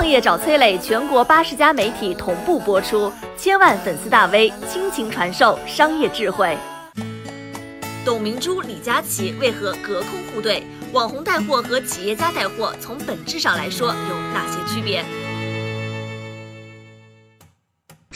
[0.00, 6.56] 创业找崔磊，全国八十家媒体同步播出，千万粉丝大 V 倾情传授商业智慧。
[8.02, 10.62] 董明珠、李佳琦为何隔空互怼？
[10.94, 15.04] 网红带货和企业家带货从本质上来说有哪些区别？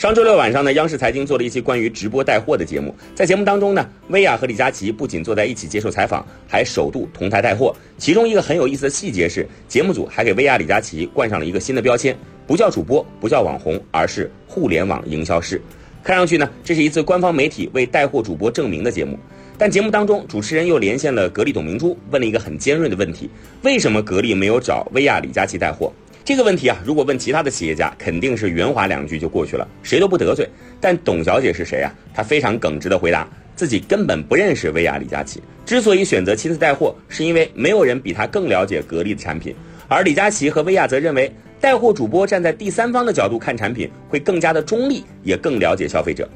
[0.05, 2.93] 上周六晚上呢，央视财经做了一期关于直播带货的节目。
[3.15, 7.75] 在节目当中呢，薇娅和李佳琦不仅坐在一起接受采访，还首度同台带货。
[7.97, 12.15] 其中一个很有意思的细节是，节目组还给薇娅、李佳琦冠上了一个新的标签，
[12.45, 15.59] 不叫主播，不叫网红，而是互联网营销师。
[16.03, 19.17] 看上去呢，这是一次官方媒体为带货主播证明的节目。
[19.57, 23.27] 但节目当中，主持人又连线了格力董明珠，问了一个很尖锐的问题：
[23.63, 25.91] 为什么格力没有找薇娅、李佳琦带货？
[26.25, 30.49] 这个问题啊，如果问其他的企业家，肯定是圆滑两句就过去了，谁都不得罪。
[30.81, 31.93] 但董小姐是谁啊？
[32.15, 35.39] 她非常耿直的回答，自己根本不认识薇娅、李佳琦。
[35.67, 39.55] 之所以选择亲自带货，是因为没有人比她更了解格力的产品。
[39.87, 46.27] 而李佳琦和薇娅则认为，带货主播站在第三方的角度看产品，会更加的中立，也更了解消费者。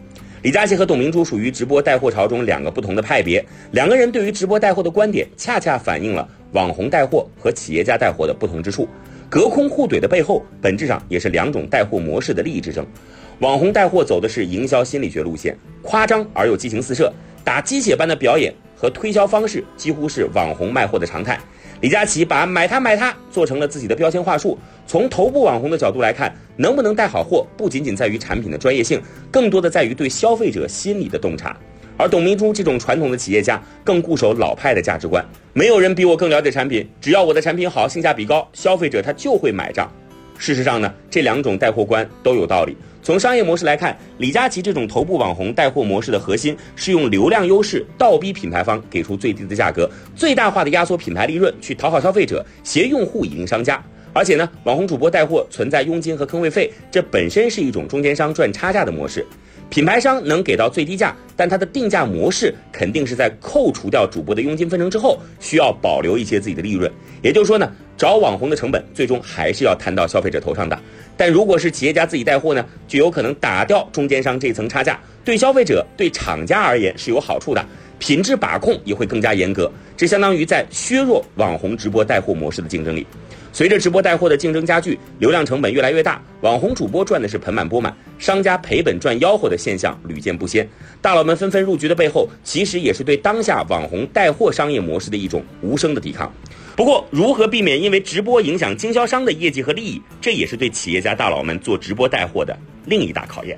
[0.43, 8.87] 李佳琦和董明珠属于直播带货潮中两个不同的派别，两个人对于直播带货的观点，恰恰反映了网红带货和企业家带货的不同之处。
[9.29, 12.83] 隔空互怼的背后，本质上也是两种带货模式的利益之争。
[13.41, 17.13] 网红带货走的是营销心理学路线，夸张而又激情四射，
[17.43, 21.39] 打鸡血般的表演和推销方式几乎是网红卖货的常态。
[21.81, 24.57] 李佳琦把买它买它做成了自己的标签话术。
[24.87, 28.99] 从头部网红的角度来看，能不能带好货，不仅仅在于产品的专业性，
[29.29, 31.55] 更多的在于对消费者心理的洞察。
[31.99, 39.91] 而董明珠这种传统的企业家更固守老派的价值观，没有人比我更了解产品，只要我的产品好，性价比高，消费者他就会买账。
[40.37, 42.77] 事实上呢，这两种带货观都有道理。
[43.03, 53.83] 从商业模式来看，李佳琦这种头部网红带货模式的核心是用流量优势倒逼品牌方给出最低的价格，最大化的压缩品牌利润，去讨好消费者，携用户赢商家。
[54.13, 59.25] 而且呢，网红主播带货存在佣金和坑位费，这本身是一种中间商赚差价的模式。
[59.69, 66.91] 品牌商能给到最低价，但它的定价模式肯定是在扣除掉主播的佣金分成之后，需要保留一些自己的利润。
[67.21, 70.77] 也就是说呢，找网红的成本最终还是要摊到消费者头上的。
[71.15, 77.63] 但如果是企业家自己带货呢，就有可能打掉中间商这一层差价，对消费者、对厂家而言是有好处的，
[77.99, 79.71] 品质把控也会更加严格。
[79.95, 83.05] 这相当于在削弱网红直播带货模式的竞争力。
[83.51, 90.67] 随着直播带货的竞争加剧，流量成本越来越大，网红主播赚的是盆满钵满，商家赔本赚吆喝的现象屡见不鲜。
[91.01, 96.31] 大佬们纷纷入局的背后，其实也是对当下网红带货商业模式的一种无声的抵抗。
[96.75, 103.57] 不过，如何避免因为直播影响经销商的业绩和利益，这也是对企业家大佬们做直播带货的另一大考验。